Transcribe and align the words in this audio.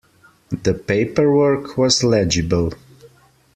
The 0.63 0.73
paperwork 0.73 1.77
was 1.77 2.03
legible. 2.03 2.73